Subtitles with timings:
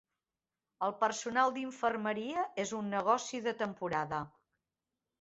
[0.87, 4.27] El personal d'infermeria és un negoci de temporada.